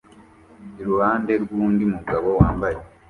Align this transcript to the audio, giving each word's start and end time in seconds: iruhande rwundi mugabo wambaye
iruhande 0.81 1.33
rwundi 1.43 1.83
mugabo 1.93 2.27
wambaye 2.39 2.77